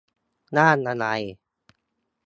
[0.57, 1.05] ร่างอะไร?